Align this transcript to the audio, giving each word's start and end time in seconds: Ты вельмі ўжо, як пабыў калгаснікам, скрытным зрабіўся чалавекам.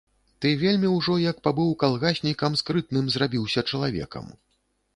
Ты 0.45 0.53
вельмі 0.61 0.89
ўжо, 0.93 1.17
як 1.31 1.37
пабыў 1.49 1.69
калгаснікам, 1.85 2.57
скрытным 2.63 3.05
зрабіўся 3.17 3.67
чалавекам. 3.69 4.35